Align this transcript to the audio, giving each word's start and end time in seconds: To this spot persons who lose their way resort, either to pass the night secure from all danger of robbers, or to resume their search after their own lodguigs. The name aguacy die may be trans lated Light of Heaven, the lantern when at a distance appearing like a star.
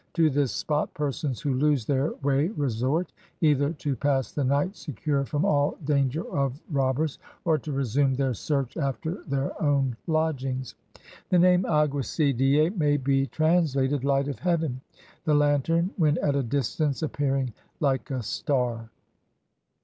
To 0.13 0.31
this 0.31 0.51
spot 0.51 0.91
persons 0.95 1.41
who 1.41 1.53
lose 1.53 1.85
their 1.85 2.11
way 2.23 2.47
resort, 2.47 3.13
either 3.39 3.71
to 3.73 3.95
pass 3.95 4.31
the 4.31 4.43
night 4.43 4.75
secure 4.75 5.25
from 5.25 5.45
all 5.45 5.77
danger 5.85 6.27
of 6.27 6.59
robbers, 6.71 7.19
or 7.45 7.59
to 7.59 7.71
resume 7.71 8.15
their 8.15 8.33
search 8.33 8.77
after 8.77 9.21
their 9.27 9.51
own 9.61 9.95
lodguigs. 10.07 10.73
The 11.29 11.37
name 11.37 11.65
aguacy 11.65 12.33
die 12.35 12.75
may 12.75 12.97
be 12.97 13.27
trans 13.27 13.75
lated 13.75 14.03
Light 14.03 14.27
of 14.27 14.39
Heaven, 14.39 14.81
the 15.23 15.35
lantern 15.35 15.91
when 15.97 16.17
at 16.17 16.35
a 16.35 16.41
distance 16.41 17.03
appearing 17.03 17.53
like 17.79 18.09
a 18.09 18.23
star. 18.23 18.89